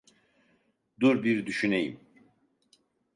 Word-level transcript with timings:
Dur 1.01 1.23
bir 1.23 1.45
düşüneyim. 1.45 1.99